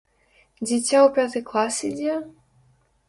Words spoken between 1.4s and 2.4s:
клас ідзе?